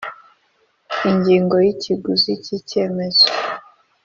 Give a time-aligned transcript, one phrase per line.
[1.09, 3.25] Ingingo ya ikiguzi cy icyemezo